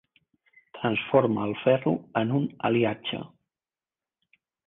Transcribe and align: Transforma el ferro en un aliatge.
Transforma 0.77 1.43
el 1.49 1.53
ferro 1.65 1.93
en 2.23 2.33
un 2.39 2.47
aliatge. 2.71 3.21